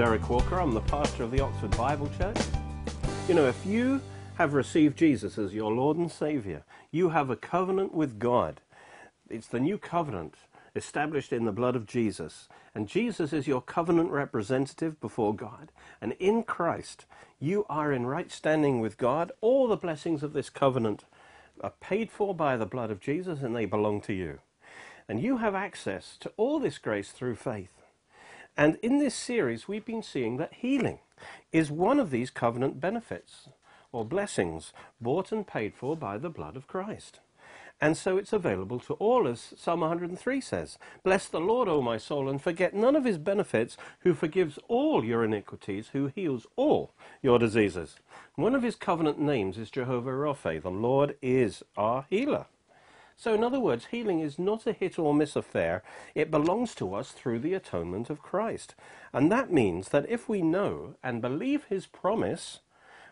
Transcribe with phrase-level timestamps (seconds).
[0.00, 0.58] Derek Walker.
[0.58, 2.38] I'm the pastor of the Oxford Bible Church.
[3.28, 4.00] You know, if you
[4.36, 8.62] have received Jesus as your Lord and Savior, you have a covenant with God.
[9.28, 10.36] It's the new covenant
[10.74, 12.48] established in the blood of Jesus.
[12.74, 15.70] And Jesus is your covenant representative before God.
[16.00, 17.04] And in Christ,
[17.38, 19.32] you are in right standing with God.
[19.42, 21.04] All the blessings of this covenant
[21.60, 24.38] are paid for by the blood of Jesus and they belong to you.
[25.06, 27.79] And you have access to all this grace through faith.
[28.60, 30.98] And in this series, we've been seeing that healing
[31.50, 33.48] is one of these covenant benefits
[33.90, 37.20] or blessings bought and paid for by the blood of Christ.
[37.80, 41.96] And so it's available to all, as Psalm 103 says Bless the Lord, O my
[41.96, 46.92] soul, and forget none of his benefits, who forgives all your iniquities, who heals all
[47.22, 47.96] your diseases.
[48.34, 50.60] One of his covenant names is Jehovah Rapha.
[50.60, 52.44] The Lord is our healer.
[53.20, 55.82] So, in other words, healing is not a hit or miss affair.
[56.14, 58.74] It belongs to us through the atonement of Christ.
[59.12, 62.60] And that means that if we know and believe his promise,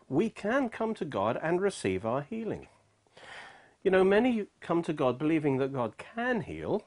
[0.09, 2.69] we can come to God and receive our healing.
[3.83, 6.87] You know, many come to God believing that God can heal,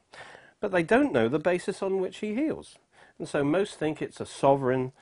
[0.59, 2.80] but they don't know the basis on which he heals.
[3.19, 4.94] And so most think it's a sovereign,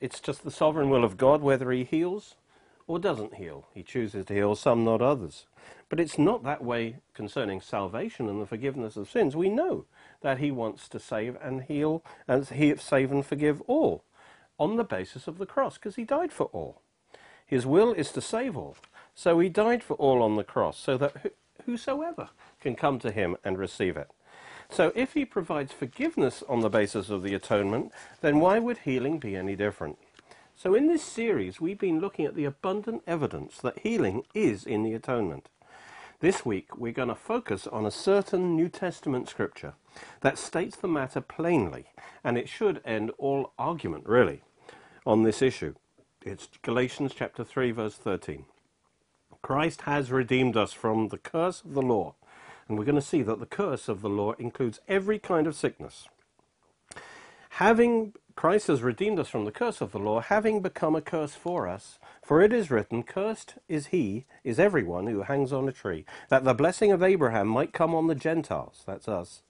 [0.00, 2.36] it's just the sovereign will of God whether he heals
[2.86, 3.66] or doesn't heal.
[3.74, 5.46] He chooses to heal some, not others.
[5.88, 9.36] But it's not that way concerning salvation and the forgiveness of sins.
[9.36, 9.86] We know
[10.20, 14.04] that he wants to save and heal and he save and forgive all
[14.58, 16.80] on the basis of the cross because he died for all.
[17.46, 18.76] His will is to save all.
[19.14, 21.32] So he died for all on the cross so that
[21.64, 22.30] whosoever
[22.60, 24.10] can come to him and receive it.
[24.68, 29.18] So if he provides forgiveness on the basis of the atonement, then why would healing
[29.18, 29.98] be any different?
[30.56, 34.82] So in this series, we've been looking at the abundant evidence that healing is in
[34.82, 35.48] the atonement.
[36.20, 39.74] This week, we're going to focus on a certain New Testament scripture
[40.22, 41.88] that states the matter plainly,
[42.24, 44.40] and it should end all argument, really,
[45.04, 45.74] on this issue.
[46.22, 48.46] It's Galatians chapter 3, verse 13.
[49.42, 52.14] Christ has redeemed us from the curse of the law,
[52.66, 55.54] and we're going to see that the curse of the law includes every kind of
[55.54, 56.08] sickness.
[57.50, 61.34] Having Christ has redeemed us from the curse of the law, having become a curse
[61.34, 65.72] for us, for it is written, Cursed is he, is everyone who hangs on a
[65.72, 69.42] tree, that the blessing of Abraham might come on the Gentiles, that's us,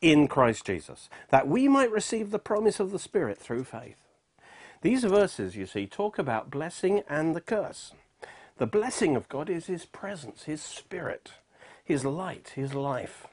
[0.00, 3.98] in Christ Jesus, that we might receive the promise of the Spirit through faith.
[4.80, 7.92] These verses, you see, talk about blessing and the curse.
[8.56, 11.32] The blessing of God is his presence, his spirit,
[11.84, 13.26] his light, his life,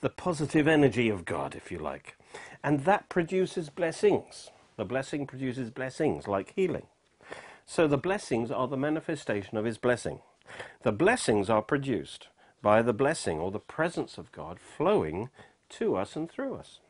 [0.00, 2.16] the positive energy of God, if you like.
[2.64, 4.48] And that produces blessings.
[4.78, 6.86] The blessing produces blessings like healing.
[7.70, 10.18] So the blessings are the manifestation of his blessing.
[10.82, 12.26] The blessings are produced
[12.60, 15.28] by the blessing or the presence of God flowing
[15.78, 16.80] to us and through us.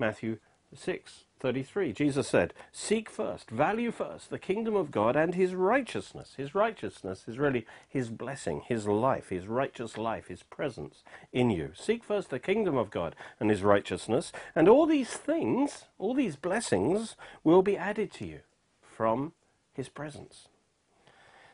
[0.00, 0.38] Matthew
[0.74, 6.34] 6 33 Jesus said, Seek first, value first the kingdom of God and his righteousness.
[6.36, 11.70] His righteousness is really his blessing, his life, his righteous life, his presence in you.
[11.76, 16.34] Seek first the kingdom of God and his righteousness, and all these things, all these
[16.34, 17.14] blessings
[17.44, 18.40] will be added to you
[18.80, 19.32] from
[19.72, 20.48] his presence.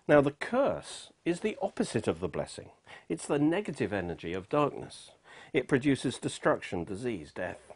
[0.06, 2.70] Now, the curse is the opposite of the blessing.
[3.08, 5.10] It's the negative energy of darkness.
[5.52, 7.72] It produces destruction, disease, death.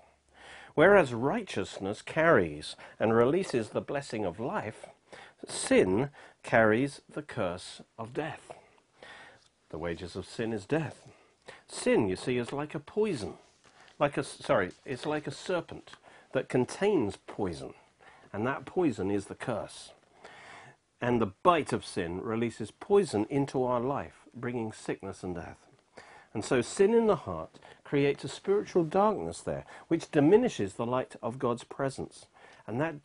[0.74, 4.86] Whereas righteousness carries and releases the blessing of life,
[5.46, 6.08] sin
[6.42, 8.50] carries the curse of death.
[9.68, 11.02] The wages of sin is death.
[11.68, 13.34] Sin, you see, is like a poison.
[13.98, 15.92] Like a, sorry, it's like a serpent
[16.32, 17.74] that contains poison.
[18.32, 19.92] And that poison is the curse.
[21.02, 25.58] And the bite of sin releases poison into our life, bringing sickness and death.
[26.32, 31.16] And so sin in the heart creates a spiritual darkness there, which diminishes the light
[31.20, 32.26] of God's presence.
[32.68, 33.02] And that,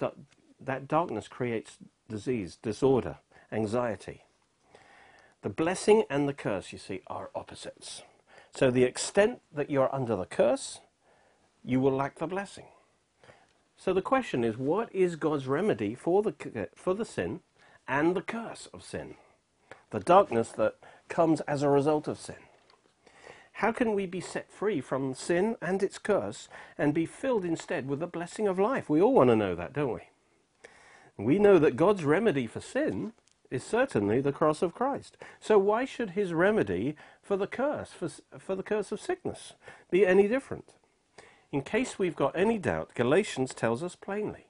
[0.62, 3.18] that darkness creates disease, disorder,
[3.52, 4.24] anxiety.
[5.42, 8.04] The blessing and the curse, you see, are opposites.
[8.54, 10.82] So the extent that you're under the curse,
[11.66, 12.66] you will lack the blessing.
[13.76, 17.42] So the question is, what is God's remedy for the, for the sin
[17.88, 19.16] and the curse of sin,
[19.92, 20.76] the darkness that
[21.08, 22.36] comes as a result of sin.
[23.54, 26.48] How can we be set free from sin and its curse
[26.78, 28.88] and be filled instead with the blessing of life?
[28.88, 30.02] We all want to know that, don't we?
[31.18, 33.14] We know that God's remedy for sin
[33.50, 35.18] is certainly the cross of Christ.
[35.40, 39.54] So why should his remedy for the curse, for, for the curse of sickness,
[39.90, 40.74] be any different?
[41.52, 44.48] In case we've got any doubt, Galatians tells us plainly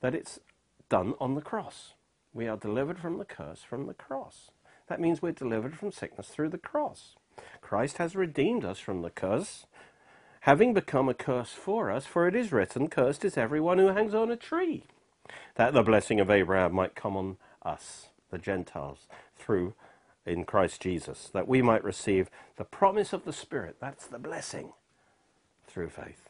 [0.00, 0.40] that it's
[0.88, 1.92] done on the cross.
[2.36, 4.50] We are delivered from the curse from the cross.
[4.88, 7.16] That means we're delivered from sickness through the cross.
[7.62, 9.64] Christ has redeemed us from the curse,
[10.40, 14.14] having become a curse for us, for it is written, Cursed is everyone who hangs
[14.14, 14.84] on a tree,
[15.54, 19.72] that the blessing of Abraham might come on us, the Gentiles, through
[20.26, 23.76] in Christ Jesus, that we might receive the promise of the Spirit.
[23.80, 24.74] That's the blessing
[25.66, 26.28] through faith.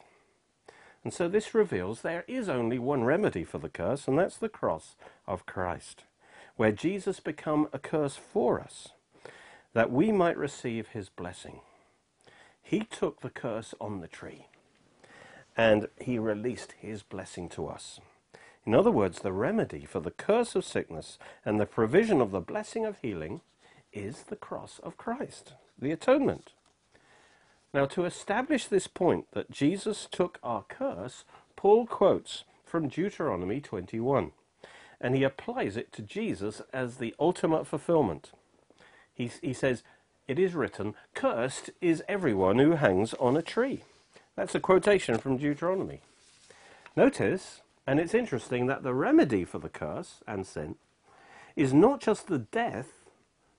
[1.03, 4.49] And so this reveals there is only one remedy for the curse, and that's the
[4.49, 4.95] cross
[5.25, 6.03] of Christ,
[6.55, 8.89] where Jesus became a curse for us,
[9.73, 11.61] that we might receive his blessing.
[12.61, 14.47] He took the curse on the tree,
[15.55, 18.01] and he released his blessing to us.
[18.65, 22.41] In other words, the remedy for the curse of sickness and the provision of the
[22.41, 23.39] blessing of healing
[23.93, 26.51] is the cross of Christ, the atonement.
[27.73, 31.25] Now, to establish this point that Jesus took our curse,
[31.55, 34.31] Paul quotes from Deuteronomy 21,
[34.99, 38.31] and he applies it to Jesus as the ultimate fulfillment.
[39.13, 39.83] He, he says,
[40.27, 43.83] It is written, Cursed is everyone who hangs on a tree.
[44.35, 46.01] That's a quotation from Deuteronomy.
[46.95, 50.75] Notice, and it's interesting, that the remedy for the curse and sin
[51.55, 52.87] is not just the death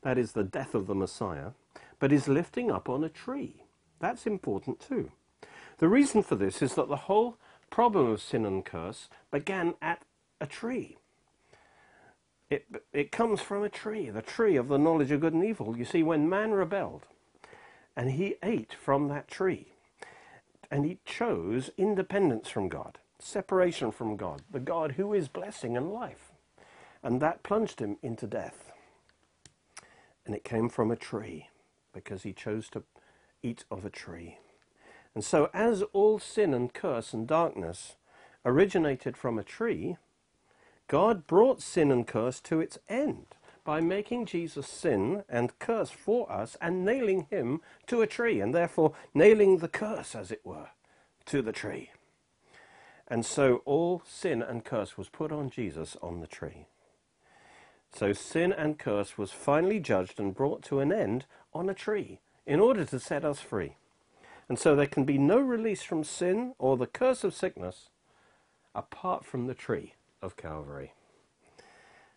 [0.03, 1.51] that is the death of the Messiah,
[1.99, 3.65] but is lifting up on a tree.
[4.01, 5.13] That's important too.
[5.79, 7.37] The reason for this is that the whole
[7.71, 10.03] problem of sin and curse began at
[10.41, 10.97] a tree.
[12.51, 15.77] It, it comes from a tree, the tree of the knowledge of good and evil.
[15.77, 17.07] You see, when man rebelled
[17.97, 19.69] and he ate from that tree,
[20.71, 25.93] and he chose independence from God, separation from God, the God who is blessing and
[25.93, 26.33] life,
[27.03, 28.73] and that plunged him into death
[30.27, 31.49] and it came from a tree
[31.95, 32.85] because he chose to
[33.43, 34.39] eat of a tree.
[35.15, 37.97] And so, as all sin and curse and darkness
[38.45, 39.97] originated from a tree,
[40.87, 43.27] God brought sin and curse to its end
[43.65, 48.55] by making Jesus sin and curse for us and nailing him to a tree, and
[48.55, 50.69] therefore nailing the curse, as it were,
[51.27, 51.91] to the tree.
[53.07, 56.67] And so all sin and curse was put on Jesus on the tree.
[57.93, 62.21] So sin and curse was finally judged and brought to an end on a tree
[62.49, 63.77] in order to set us free.
[64.49, 67.91] And so there can be no release from sin or the curse of sickness
[68.75, 69.93] apart from the tree
[70.23, 70.95] of Calvary.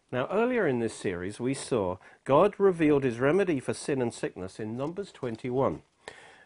[0.10, 4.58] Now, earlier in this series, we saw God revealed his remedy for sin and sickness
[4.58, 5.82] in Numbers 21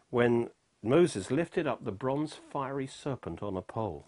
[0.10, 0.50] when
[0.82, 4.06] Moses lifted up the bronze fiery serpent on a pole.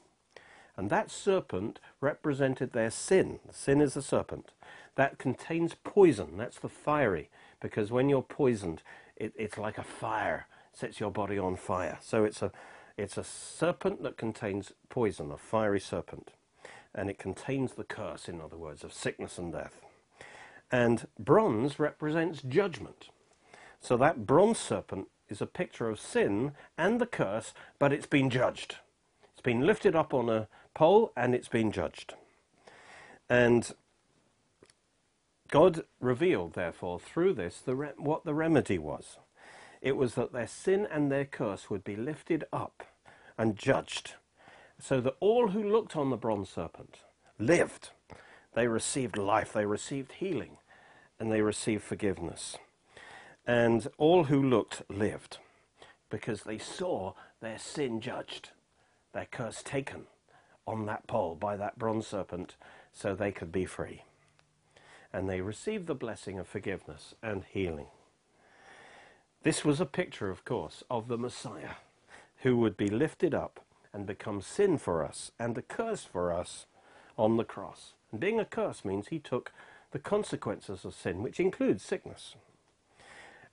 [0.76, 3.40] And that serpent represented their sin.
[3.52, 4.52] Sin is a serpent
[4.96, 6.38] that contains poison.
[6.38, 7.30] That's the fiery,
[7.60, 8.82] because when you're poisoned,
[9.20, 11.98] it, it's like a fire, sets your body on fire.
[12.02, 12.52] So it's a,
[12.98, 16.32] it's a serpent that contains poison, a fiery serpent.
[16.96, 19.82] And it contains the curse, in other words, of sickness and death.
[20.72, 23.10] And bronze represents judgment.
[23.80, 28.30] So that bronze serpent is a picture of sin and the curse, but it's been
[28.30, 28.78] judged.
[29.34, 32.16] It's been lifted up on a pole and it's been judged.
[33.30, 33.72] And
[35.50, 39.18] God revealed, therefore, through this the re- what the remedy was.
[39.82, 42.84] It was that their sin and their curse would be lifted up
[43.38, 44.16] and judged,
[44.80, 47.00] so that all who looked on the bronze serpent
[47.40, 47.92] lived.
[48.54, 50.58] They received life, they received healing,
[51.20, 52.58] and they received forgiveness.
[53.46, 55.38] And all who looked lived
[56.10, 58.50] because they saw their sin judged,
[59.14, 60.08] their curse taken
[60.66, 62.56] on that pole by that bronze serpent,
[62.92, 64.04] so they could be free
[65.14, 67.88] and they received the blessing of forgiveness and healing.
[69.44, 71.76] This was a picture, of course, of the Messiah
[72.38, 73.62] who would be lifted up
[73.94, 76.66] and become sin for us and a curse for us
[77.18, 77.94] on the cross.
[78.12, 79.52] And being a curse means he took
[79.92, 82.36] the consequences of sin, which includes sickness.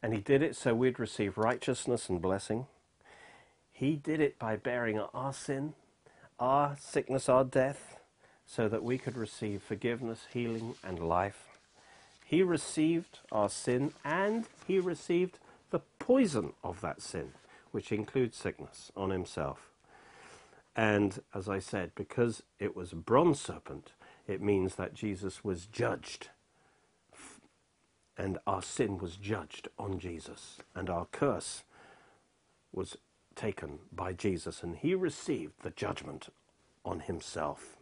[0.02, 2.66] And he did it so we'd receive righteousness and blessing.
[3.72, 5.74] He did it by bearing our sin,
[6.38, 7.98] our sickness, our death,
[8.46, 11.48] so that we could receive forgiveness, healing, and life.
[12.24, 15.38] He received our sin and he received
[15.70, 17.32] the poison of that sin,
[17.72, 19.70] which includes sickness, on himself.
[20.76, 23.92] And as I said, because it was a bronze serpent,
[24.26, 26.28] it means that Jesus was judged.
[28.16, 30.58] And our sin was judged on Jesus.
[30.74, 31.62] And our curse
[32.72, 32.96] was
[33.34, 34.62] taken by Jesus.
[34.62, 36.28] And he received the judgment
[36.84, 37.73] on himself.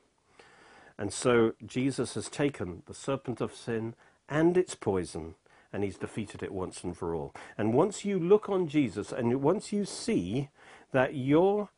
[0.98, 3.94] And so Jesus has taken the serpent of sin
[4.28, 5.34] and its poison,
[5.72, 7.34] and he's defeated it once and for all.
[7.58, 10.48] And once you look on Jesus, and once you see
[10.92, 11.70] that your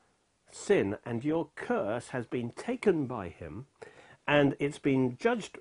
[0.50, 3.66] sin and your curse has been taken by him,
[4.26, 5.58] and it's been judged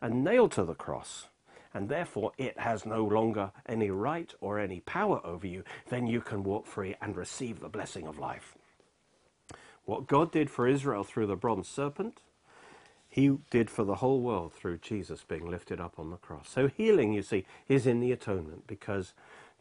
[0.00, 1.28] and nailed to the cross,
[1.72, 6.20] and therefore it has no longer any right or any power over you, then you
[6.20, 8.54] can walk free and receive the blessing of life.
[9.84, 12.18] What God did for Israel through the bronze serpent,
[13.10, 16.48] he did for the whole world through Jesus being lifted up on the cross.
[16.48, 19.12] So healing, you see, is in the atonement because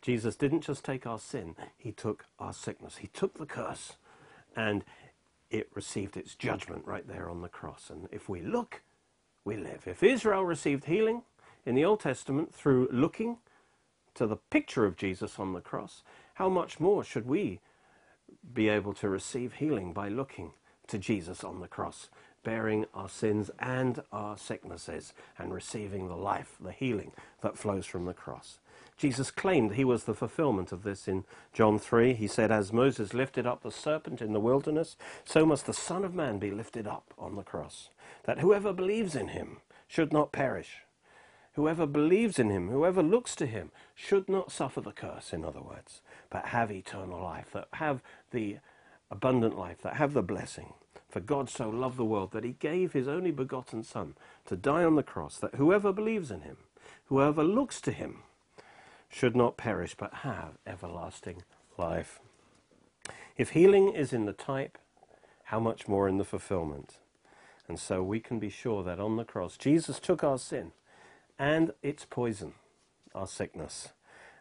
[0.03, 2.97] Jesus didn't just take our sin, he took our sickness.
[2.97, 3.93] He took the curse
[4.55, 4.85] and
[5.49, 7.89] it received its judgment right there on the cross.
[7.89, 8.81] And if we look,
[9.43, 9.87] we live.
[9.87, 11.23] If Israel received healing
[11.65, 13.37] in the Old Testament through looking
[14.13, 16.03] to the picture of Jesus on the cross,
[16.35, 17.59] how much more should we
[18.53, 20.51] be able to receive healing by looking
[20.87, 22.09] to Jesus on the cross,
[22.49, 28.05] bearing our sins and our sicknesses, and receiving the life, the healing that flows from
[28.05, 28.57] the cross.
[28.97, 32.15] Jesus claimed he was the fulfillment of this in John 3.
[32.15, 36.03] He said, As Moses lifted up the serpent in the wilderness, so must the Son
[36.03, 37.89] of Man be lifted up on the cross,
[38.23, 40.77] that whoever believes in him should not perish.
[41.53, 45.61] Whoever believes in him, whoever looks to him, should not suffer the curse, in other
[45.61, 46.01] words,
[46.31, 48.01] but have eternal life, that have
[48.31, 48.57] the
[49.11, 50.73] abundant life, that have the blessing.
[51.09, 54.83] For God so loved the world that he gave his only begotten Son to die
[54.83, 56.57] on the cross, that whoever believes in him,
[57.05, 58.19] whoever looks to him,
[59.09, 61.43] should not perish but have everlasting
[61.77, 62.19] life.
[63.37, 64.77] If healing is in the type,
[65.45, 66.99] how much more in the fulfillment?
[67.67, 70.73] And so we can be sure that on the cross, Jesus took our sin
[71.39, 72.53] and its poison,
[73.15, 73.89] our sickness.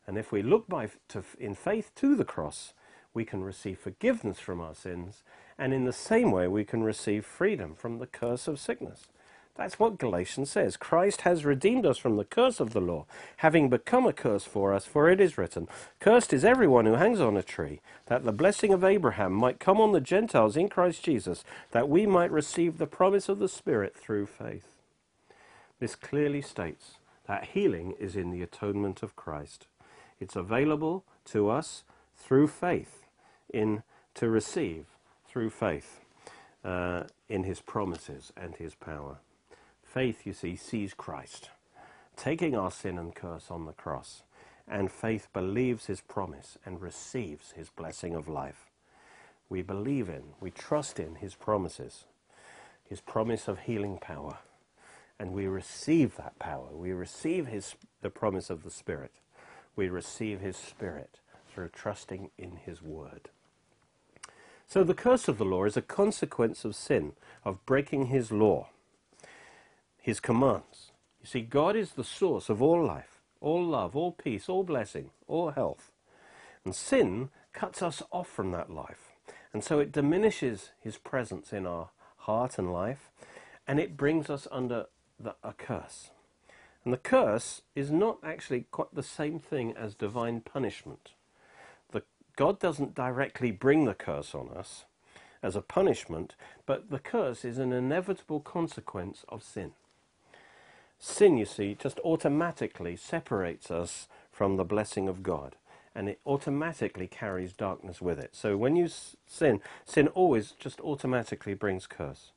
[0.07, 2.75] And if we look by, to, in faith to the cross,
[3.15, 5.23] we can receive forgiveness from our sins,
[5.59, 9.07] and in the same way, we can receive freedom from the curse of sickness.
[9.57, 10.77] That's what Galatians says.
[10.77, 13.07] Christ has redeemed us from the curse of the law,
[13.39, 15.67] having become a curse for us, for it is written,
[15.99, 19.81] Cursed is everyone who hangs on a tree, that the blessing of Abraham might come
[19.81, 23.97] on the Gentiles in Christ Jesus, that we might receive the promise of the Spirit
[23.97, 24.69] through faith.
[25.81, 26.93] This clearly states
[27.27, 29.67] that healing is in the atonement of Christ.
[30.21, 31.83] It's available to us
[32.17, 33.07] through faith,
[33.53, 33.83] in
[34.15, 34.87] to receive
[35.39, 36.01] through faith
[36.65, 39.19] uh, in his promises and his power.
[39.85, 41.51] Faith, you see, sees Christ
[42.17, 44.25] taking our sin and curse on the cross,
[44.67, 48.67] and faith believes his promise and receives his blessing of life.
[49.49, 52.07] We believe in, we trust in his promises,
[52.83, 54.39] his promise of healing power,
[55.21, 56.71] and we receive that power.
[56.73, 59.13] We receive his, the promise of the Spirit.
[59.77, 61.21] We receive his Spirit
[61.55, 63.31] through trusting in his word.
[64.69, 67.13] So the curse of the law is a consequence of sin,
[67.45, 68.69] of breaking his law
[70.09, 70.93] his commands.
[71.21, 75.11] You see, God is the source of all life, all love, all peace, all blessing,
[75.27, 75.93] all health.
[76.65, 79.13] And sin cuts us off from that life.
[79.53, 83.11] And so it diminishes his presence in our heart and life,
[83.67, 84.87] and it brings us under
[85.21, 86.09] the, a curse.
[86.85, 91.11] And the curse is not actually quite the same thing as divine punishment.
[92.39, 94.85] God doesn't directly bring the curse on us
[95.43, 99.73] as a punishment, but the curse is an inevitable consequence of sin.
[101.01, 105.57] Sin, you see, just automatically separates us from the blessing of God.
[105.97, 108.37] And it automatically carries darkness with it.
[108.37, 108.87] So when you
[109.27, 112.31] sin, sin always just automatically brings curse.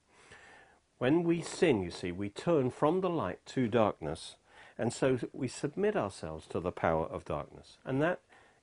[0.98, 4.36] When we sin, you see, we turn from the light to darkness.
[4.80, 7.78] And so we submit ourselves to the power of darkness.
[7.86, 8.20] And that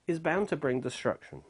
[0.08, 1.42] is bound to bring destruction.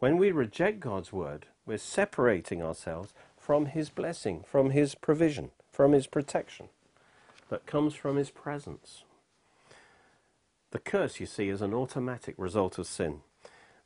[0.00, 5.92] When we reject God's word, we're separating ourselves from his blessing, from his provision, from
[5.92, 6.68] his protection
[7.48, 9.04] that comes from his presence.
[10.72, 13.20] The curse, you see, is an automatic result of sin,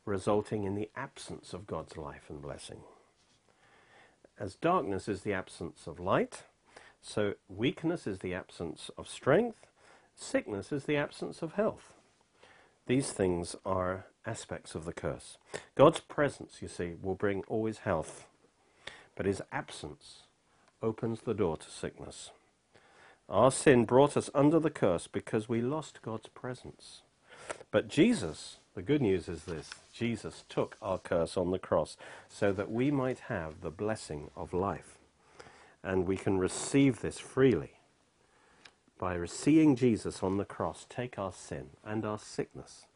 [0.06, 2.80] resulting in the absence of God's life and blessing.
[4.40, 6.44] As darkness is the absence of light,
[7.02, 9.66] so weakness is the absence of strength,
[10.14, 11.92] sickness is the absence of health.
[12.88, 15.36] These things are aspects of the curse.
[15.74, 18.26] God's presence, you see, will bring always health,
[19.14, 20.22] but his absence
[20.82, 22.30] opens the door to sickness.
[23.28, 27.02] Our sin brought us under the curse because we lost God's presence.
[27.70, 32.52] But Jesus, the good news is this Jesus took our curse on the cross so
[32.52, 34.96] that we might have the blessing of life.
[35.84, 37.77] And we can receive this freely
[38.98, 42.86] by seeing Jesus on the cross take our sin and our sickness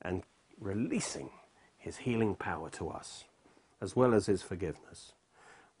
[0.00, 0.22] and
[0.60, 1.30] releasing
[1.76, 3.24] his healing power to us,
[3.80, 5.12] as well as his forgiveness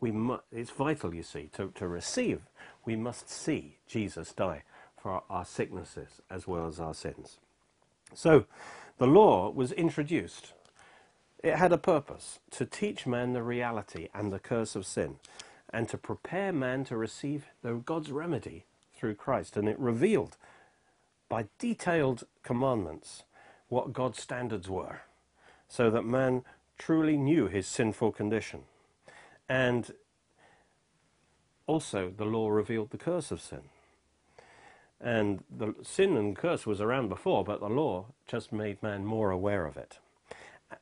[0.04, 2.42] we mu- it's vital, you see, to, to receive.
[2.84, 4.62] We must see Jesus die
[5.00, 7.38] for our, our sicknesses as well as our sins.
[8.12, 8.44] So,
[8.98, 10.52] the law was introduced.
[11.42, 15.16] It had a purpose to teach man the reality and the curse of sin,
[15.70, 17.46] and to prepare man to receive
[17.86, 19.56] God's remedy through Christ.
[19.56, 20.36] And it revealed
[21.28, 23.24] by detailed commandments
[23.68, 25.02] what God's standards were,
[25.68, 26.42] so that man
[26.78, 28.62] truly knew his sinful condition.
[29.48, 29.92] And
[31.66, 33.62] also, the law revealed the curse of sin.
[35.00, 39.30] And the sin and curse was around before, but the law just made man more
[39.30, 39.98] aware of it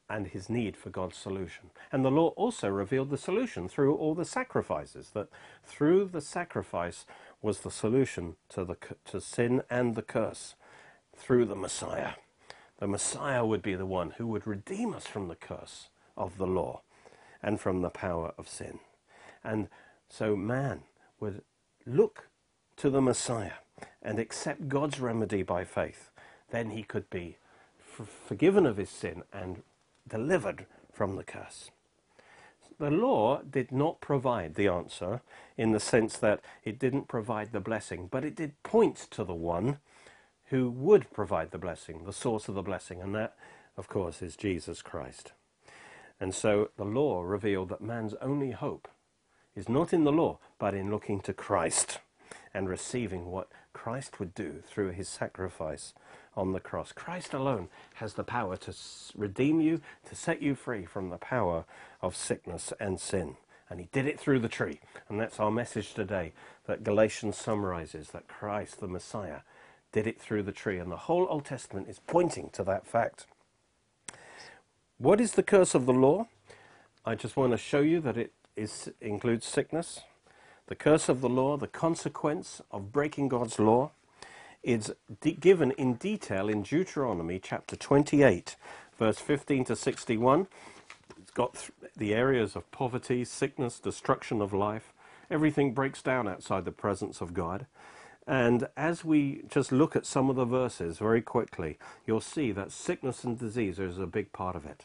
[0.09, 1.71] and his need for God's solution.
[1.90, 5.28] And the law also revealed the solution through all the sacrifices, that
[5.64, 7.04] through the sacrifice
[7.43, 10.55] was the solution to, the, to sin and the curse,
[11.15, 12.13] through the Messiah.
[12.79, 16.47] The Messiah would be the one who would redeem us from the curse of the
[16.47, 16.83] law
[17.43, 18.79] and from the power of sin.
[19.45, 19.69] And
[20.09, 20.83] so man
[21.21, 21.43] would
[21.85, 22.29] look
[22.77, 23.61] to the Messiah
[24.01, 26.11] and accept God's remedy by faith.
[26.51, 27.37] Then he could be
[28.27, 29.63] forgiven of his sin and
[30.09, 31.71] delivered from the curse.
[32.83, 35.21] The law did not provide the answer
[35.57, 39.33] in the sense that it didn't provide the blessing, but it did point to the
[39.33, 39.79] one
[40.47, 43.37] who would provide the blessing, the source of the blessing, and that,
[43.77, 45.31] of course, is Jesus Christ.
[46.19, 48.89] And so the law revealed that man's only hope
[49.55, 52.01] is not in the law, but in looking to Christ
[52.53, 55.95] and receiving what Christ would do through his sacrifice
[56.37, 56.93] on the cross.
[56.93, 58.75] Christ alone has the power to
[59.17, 61.65] redeem you, to set you free from the power
[62.01, 63.37] of sickness and sin.
[63.69, 64.81] And he did it through the tree.
[65.09, 66.33] And that's our message today
[66.67, 69.41] that Galatians summarizes that Christ, the Messiah,
[69.93, 70.79] did it through the tree.
[70.79, 73.27] And the whole Old Testament is pointing to that fact.
[74.99, 76.28] What is the curse of the law?
[77.04, 80.00] I just want to show you that it is, includes sickness.
[80.67, 83.91] The curse of the law, the consequence of breaking God's law,
[84.63, 84.93] is
[85.41, 88.57] given in detail in Deuteronomy chapter 28,
[88.99, 90.47] verse 15 to 61.
[91.21, 94.93] It's got the areas of poverty, sickness, destruction of life.
[95.31, 97.67] Everything breaks down outside the presence of God.
[98.27, 102.71] And as we just look at some of the verses very quickly, you'll see that
[102.71, 104.85] sickness and disease is a big part of it.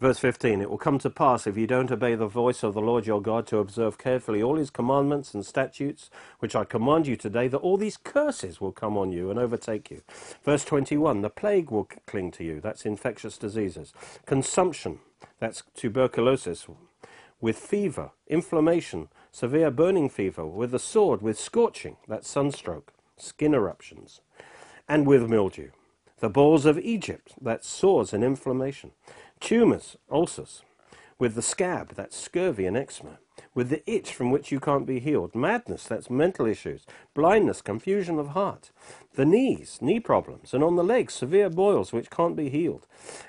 [0.00, 2.80] Verse 15 It will come to pass, if you don't obey the voice of the
[2.80, 6.08] Lord your God, to observe carefully all his commandments and statutes,
[6.38, 9.90] which I command you today, that all these curses will come on you and overtake
[9.90, 10.00] you.
[10.42, 12.60] Verse 21 The plague will cling to you.
[12.62, 13.92] That's infectious diseases.
[14.24, 15.00] Consumption.
[15.38, 16.66] That's tuberculosis.
[17.42, 21.98] With fever, inflammation, severe burning fever, with the sword, with scorching.
[22.08, 24.22] That's sunstroke, skin eruptions.
[24.88, 25.72] And with mildew.
[26.20, 27.34] The balls of Egypt.
[27.40, 28.92] That's sores and inflammation
[29.40, 30.62] Tumours, ulcers.
[31.18, 33.18] With the scab, that's scurvy and eczema.
[33.54, 35.34] With the itch from which you can't be healed.
[35.34, 36.86] Madness, that's mental issues.
[37.14, 38.70] Blindness, confusion of heart.
[39.14, 40.54] The knees, knee problems.
[40.54, 42.86] And on the legs, severe boils which can't be healed.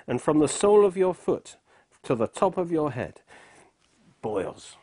[0.07, 1.57] And from the sole of your foot
[2.03, 3.21] to the top of your head,
[4.21, 4.75] boils.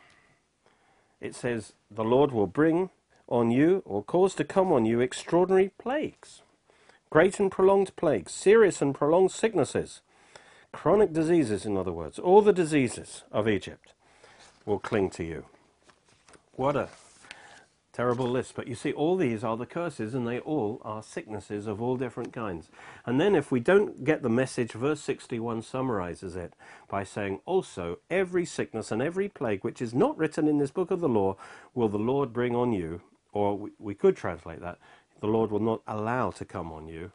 [1.21, 2.89] It says, The Lord will bring
[3.27, 6.41] on you or cause to come on you extraordinary plagues.
[7.09, 10.01] Great and prolonged plagues, serious and prolonged sicknesses
[10.71, 13.93] Chronic diseases, in other words, all the diseases of Egypt
[14.65, 15.45] will cling to you.
[16.53, 16.89] What a
[17.99, 18.53] terrible list.
[18.55, 21.97] But you see, all these are the curses, and they all are sicknesses of all
[21.97, 22.69] different kinds.
[23.05, 26.53] And then, if we don't get the message, verse 61 summarizes it
[26.87, 30.91] by saying, Also, every sickness and every plague which is not written in this book
[30.91, 31.35] of the law
[31.73, 33.01] will the Lord bring on you.
[33.33, 34.79] Or we, could translate that
[35.19, 37.11] the Lord will not allow to come on you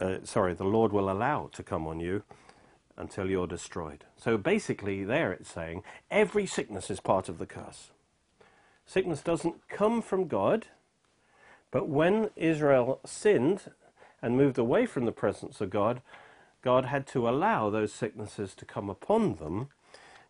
[0.00, 2.22] uh, sorry, the Lord will allow to come on you
[2.96, 4.04] until you're destroyed.
[4.16, 7.90] So basically, there it's saying every sickness is part of the curse.
[8.86, 10.66] Sickness doesn't come from God,
[11.70, 13.70] but when Israel sinned
[14.20, 16.02] and moved away from the presence of God,
[16.62, 19.68] God had to allow those sicknesses to come upon them.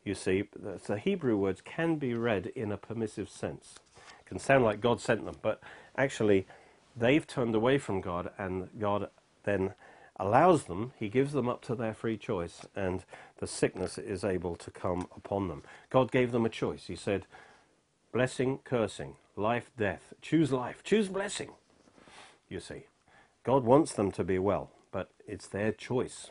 [0.05, 3.75] You see, the Hebrew words can be read in a permissive sense.
[3.97, 5.61] It can sound like God sent them, but
[5.97, 6.47] actually,
[6.97, 9.09] they've turned away from God, and God
[9.45, 9.75] then
[10.19, 13.05] allows them, he gives them up to their free choice, and
[13.39, 15.63] the sickness is able to come upon them.
[15.89, 16.87] God gave them a choice.
[16.87, 17.27] He said,
[18.13, 20.13] blessing, cursing, life, death.
[20.21, 21.51] Choose life, choose blessing.
[22.49, 22.85] You see,
[23.45, 26.31] God wants them to be well, but it's their choice.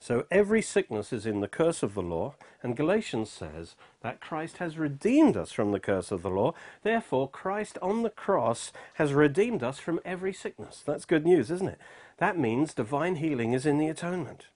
[0.00, 4.58] So every sickness is in the curse of the law, and Galatians says that Christ
[4.58, 6.54] has redeemed us from the curse of the law.
[6.82, 10.82] Therefore, Christ on the cross has redeemed us from every sickness.
[10.86, 11.80] That's good news, isn't it?
[12.18, 14.46] That means divine healing is in the atonement.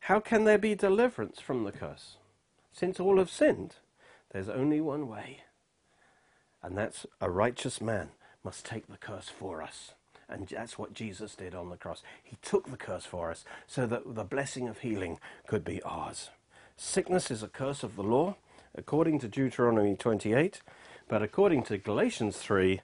[0.00, 2.16] How can there be deliverance from the curse?
[2.72, 3.76] Since all have sinned,
[4.30, 5.40] there's only one way,
[6.62, 8.10] and that's a righteous man
[8.44, 9.94] must take the curse for us.
[10.28, 12.02] And that's what Jesus did on the cross.
[12.22, 16.30] He took the curse for us so that the blessing of healing could be ours.
[16.76, 18.36] Sickness is a curse of the law,
[18.74, 20.60] according to Deuteronomy 28,
[21.08, 22.80] but according to Galatians 3,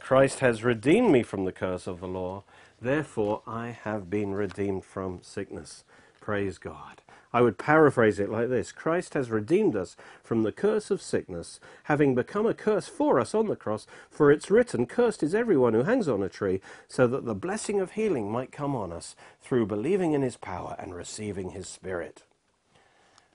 [0.00, 2.44] Christ has redeemed me from the curse of the law.
[2.80, 5.84] Therefore, I have been redeemed from sickness.
[6.20, 7.00] Praise God.
[7.34, 11.60] I would paraphrase it like this Christ has redeemed us from the curse of sickness,
[11.84, 15.72] having become a curse for us on the cross, for it's written, Cursed is everyone
[15.72, 19.16] who hangs on a tree, so that the blessing of healing might come on us
[19.40, 22.22] through believing in his power and receiving his Spirit.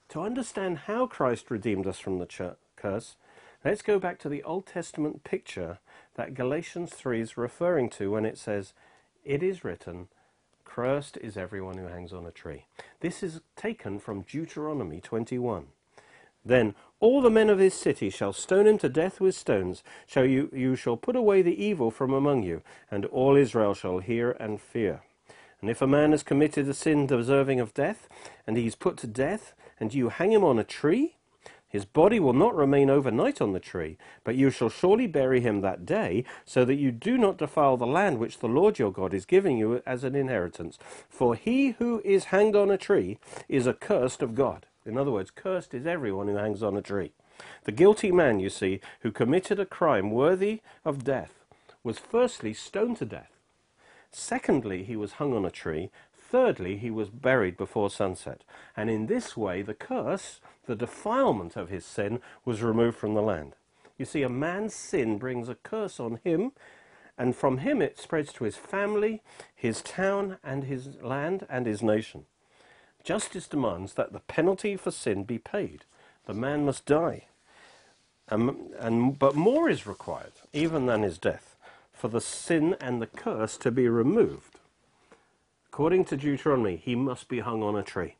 [0.09, 3.15] To understand how Christ redeemed us from the curse,
[3.65, 5.79] let's go back to the Old Testament picture
[6.15, 8.73] that Galatians 3 is referring to when it says,
[9.25, 10.07] It is written,
[10.77, 12.67] Cursed is everyone who hangs on a tree.
[12.99, 15.69] This is taken from Deuteronomy 21.
[16.45, 19.81] Then all the men of his city shall stone him to death with stones.
[20.05, 22.61] Shall you, you shall put away the evil from among you,
[22.91, 25.01] and all Israel shall hear and fear.
[25.61, 28.07] And if a man has committed a sin deserving of death,
[28.45, 31.15] and he is put to death, and you hang him on a tree,
[31.67, 35.61] his body will not remain overnight on the tree, but you shall surely bury him
[35.61, 39.13] that day, so that you do not defile the land which the Lord your God
[39.13, 40.79] is giving you as an inheritance.
[41.09, 43.17] For he who is hanged on a tree
[43.49, 44.65] is accursed of God.
[44.85, 47.11] In other words, cursed is everyone who hangs on a tree.
[47.65, 51.43] The guilty man, you see, who committed a crime worthy of death,
[51.83, 53.31] was firstly stoned to death.
[54.09, 55.91] Secondly, he was hung on a tree.
[56.29, 58.43] Thirdly, he was buried before sunset.
[58.75, 63.21] And in this way, the curse the defilement of his sin was removed from the
[63.21, 63.53] land.
[63.97, 66.51] You see, a man's sin brings a curse on him,
[67.17, 69.23] and from him it spreads to his family,
[69.55, 72.25] his town, and his land, and his nation.
[73.03, 75.85] Justice demands that the penalty for sin be paid.
[76.25, 77.27] The man must die.
[78.29, 81.55] Um, and, but more is required, even than his death,
[81.93, 84.56] for the sin and the curse to be removed.
[85.77, 88.15] According to Deuteronomy, he must be hung on a tree.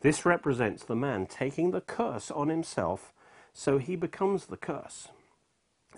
[0.00, 3.12] This represents the man taking the curse on himself,
[3.52, 5.06] so he becomes the curse.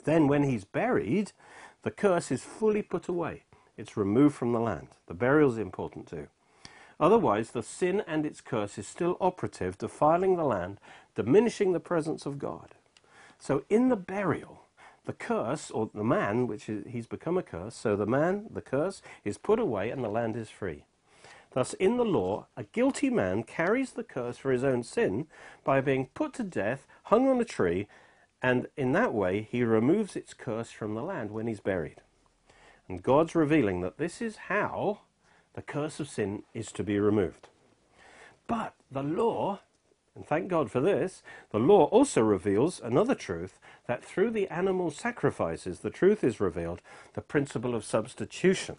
[0.05, 1.33] Then, when he's buried,
[1.85, 3.45] the curse is fully put away.
[3.79, 4.89] It's removed from the land.
[5.07, 6.27] The burial is important too.
[7.01, 10.77] Otherwise, the sin and its curse is still operative, defiling the land,
[11.15, 12.75] diminishing the presence of God.
[13.39, 14.64] So, in the burial,
[15.07, 18.63] the curse, or the man, which is, he's become a curse, so the man, the
[18.63, 20.85] curse, is put away and the land is free.
[21.53, 25.27] Thus, in the law, a guilty man carries the curse for his own sin
[25.63, 27.87] by being put to death, hung on a tree,
[28.43, 32.01] and in that way he removes its curse from the land when he's buried.
[32.89, 35.01] And God's revealing that this is how
[35.55, 37.49] the curse of sin is to be removed.
[38.47, 39.61] But the law,
[40.15, 44.91] and thank God for this, the law also reveals another truth that through the animal
[44.91, 46.81] sacrifices, the truth is revealed,
[47.15, 48.77] the principle of substitution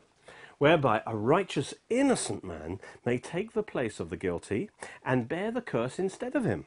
[0.58, 4.70] whereby a righteous, innocent man may take the place of the guilty
[5.04, 6.66] and bear the curse instead of him.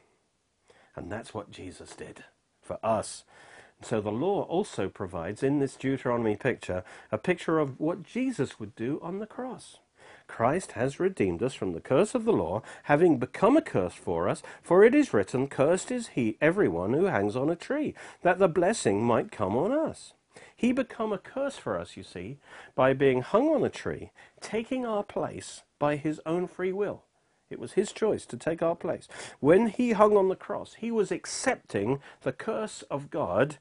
[0.95, 2.23] And that's what Jesus did
[2.61, 3.23] for us.
[3.81, 8.75] So the law also provides in this Deuteronomy picture a picture of what Jesus would
[8.75, 9.77] do on the cross.
[10.29, 14.29] Christ has redeemed us from the curse of the law, having become a curse for
[14.29, 18.37] us, for it is written, Cursed is he, everyone who hangs on a tree, that
[18.39, 20.13] the blessing might come on us.
[20.55, 22.37] He become a curse for us, you see,
[22.75, 27.03] by being hung on a tree, taking our place by his own free will.
[27.49, 29.07] It was his choice to take our place.
[29.39, 33.57] When he hung on the cross, he was accepting the curse of God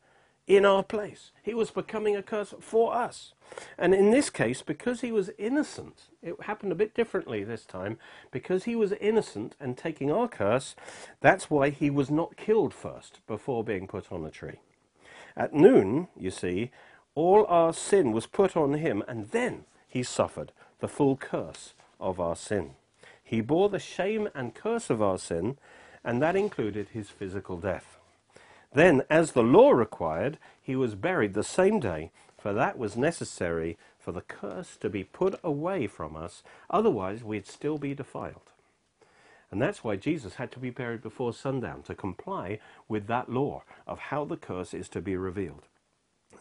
[0.49, 1.31] in our place.
[1.43, 3.35] He was becoming a curse for us.
[3.79, 7.99] And in this case, because he was innocent, it happened a bit differently this time.
[8.31, 10.75] Because he was innocent and taking our curse,
[11.21, 14.59] that's why he was not killed first before being put on a tree.
[15.37, 16.71] At noon, you see,
[17.15, 22.19] all our sin was put on him, and then he suffered the full curse of
[22.19, 22.71] our sin.
[23.23, 25.59] He bore the shame and curse of our sin,
[26.03, 27.98] and that included his physical death.
[28.73, 33.77] Then, as the law required, he was buried the same day, for that was necessary
[33.99, 38.53] for the curse to be put away from us, otherwise we'd still be defiled.
[39.51, 43.63] And that's why Jesus had to be buried before sundown to comply with that law
[43.87, 45.65] of how the curse is to be revealed.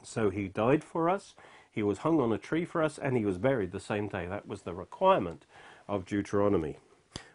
[0.03, 1.33] So he died for us,
[1.71, 4.25] he was hung on a tree for us, and he was buried the same day.
[4.25, 5.45] That was the requirement
[5.87, 6.77] of Deuteronomy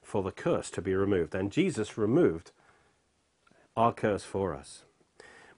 [0.03, 1.35] for the curse to be removed.
[1.35, 2.51] And Jesus removed
[3.77, 4.83] our curse for us.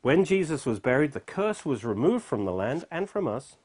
[0.03, 3.57] When Jesus was buried, the curse was removed from the land and from us,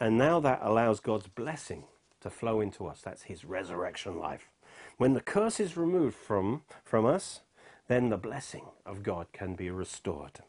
[0.00, 1.84] and now that allows God's blessing
[2.20, 3.00] to flow into us.
[3.02, 4.48] That's his resurrection life.
[4.96, 7.40] When the curse is removed from, from us,
[7.88, 10.40] then the blessing of God can be restored.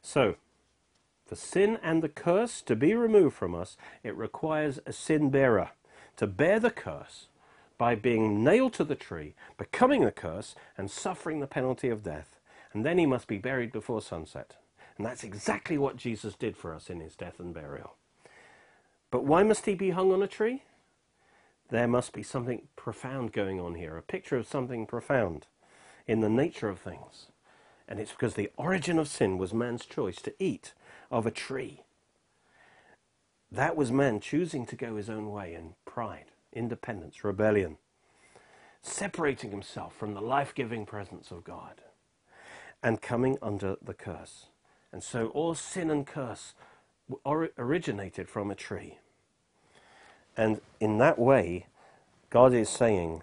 [0.00, 0.36] So,
[1.26, 5.70] for sin and the curse to be removed from us, it requires a sin bearer
[6.16, 7.28] to bear the curse
[7.78, 12.38] by being nailed to the tree, becoming the curse, and suffering the penalty of death.
[12.72, 14.56] And then he must be buried before sunset.
[14.96, 17.96] And that's exactly what Jesus did for us in his death and burial.
[19.10, 20.62] But why must he be hung on a tree?
[21.70, 25.46] There must be something profound going on here, a picture of something profound
[26.06, 27.28] in the nature of things.
[27.88, 30.72] And it's because the origin of sin was man's choice to eat
[31.10, 31.82] of a tree.
[33.50, 37.76] That was man choosing to go his own way in pride, independence, rebellion,
[38.80, 41.82] separating himself from the life giving presence of God
[42.82, 44.46] and coming under the curse.
[44.92, 46.54] And so all sin and curse
[47.26, 48.98] originated from a tree.
[50.36, 51.66] And in that way,
[52.30, 53.22] God is saying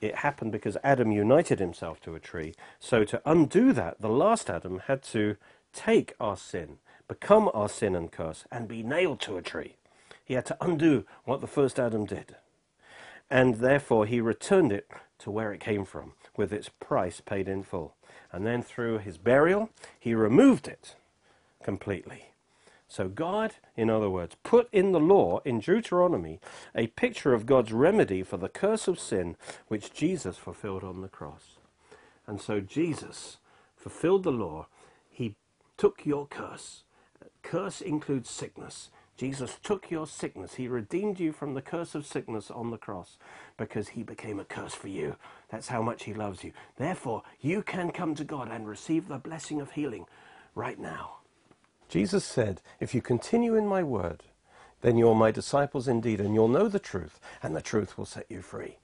[0.00, 2.54] it happened because Adam united himself to a tree.
[2.78, 5.36] So to undo that, the last Adam had to
[5.72, 6.78] take our sin,
[7.08, 9.76] become our sin and curse, and be nailed to a tree.
[10.24, 12.36] He had to undo what the first Adam did.
[13.30, 14.86] And therefore he returned it
[15.20, 17.94] to where it came from, with its price paid in full.
[18.32, 20.94] And then through his burial, he removed it
[21.62, 22.30] completely.
[22.88, 26.40] So God, in other words, put in the law in Deuteronomy
[26.74, 29.36] a picture of God's remedy for the curse of sin
[29.68, 31.56] which Jesus fulfilled on the cross.
[32.26, 33.38] And so Jesus
[33.76, 34.66] fulfilled the law.
[35.10, 35.34] He
[35.76, 36.84] took your curse.
[37.42, 38.90] Curse includes sickness.
[39.16, 40.54] Jesus took your sickness.
[40.54, 43.16] He redeemed you from the curse of sickness on the cross
[43.56, 45.16] because he became a curse for you.
[45.48, 46.52] That's how much he loves you.
[46.76, 50.06] Therefore, you can come to God and receive the blessing of healing
[50.54, 51.16] right now.
[51.88, 54.24] Jesus said, If you continue in my word,
[54.82, 58.26] then you're my disciples indeed, and you'll know the truth, and the truth will set
[58.28, 58.76] you free.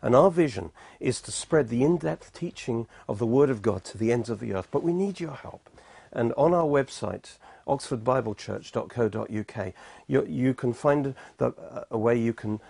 [0.00, 0.70] And our vision
[1.00, 4.30] is to spread the in depth teaching of the Word of God to the ends
[4.30, 4.68] of the earth.
[4.70, 5.68] But we need your help.
[6.12, 9.72] And on our website, oxfordbiblechurch.co.uk,
[10.06, 12.60] you, you can find the, a way you can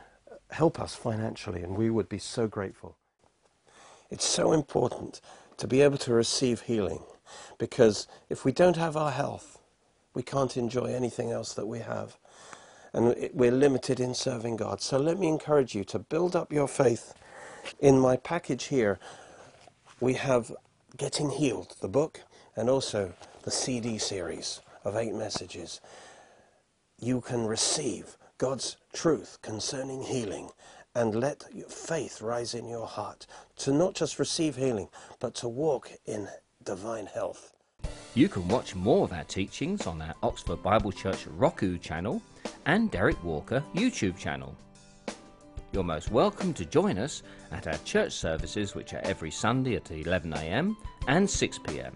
[0.50, 2.96] help us financially, and we would be so grateful.
[4.11, 5.20] It's so important
[5.57, 7.02] to be able to receive healing
[7.59, 9.59] because if we don't have our health,
[10.14, 12.16] we can't enjoy anything else that we have.
[12.92, 14.80] And we're limited in serving God.
[14.80, 17.14] So let me encourage you to build up your faith.
[17.80, 19.00] In my package here,
[20.00, 20.54] we have
[20.96, 22.20] Getting Healed, the book,
[22.54, 25.81] and also the CD series of eight messages.
[26.99, 30.51] You can receive God's truth concerning healing
[30.94, 35.90] and let faith rise in your heart to not just receive healing, but to walk
[36.07, 36.29] in
[36.62, 37.53] divine health.
[38.14, 42.23] You can watch more of our teachings on our Oxford Bible Church Roku channel
[42.66, 44.57] and Derek Walker YouTube channel.
[45.73, 49.87] You're most welcome to join us at our church services, which are every Sunday at
[49.87, 50.77] 11am
[51.09, 51.92] and 6pm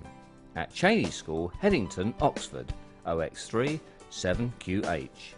[0.58, 2.74] at Cheney School, Headington, Oxford,
[3.06, 5.34] OX3 7QH.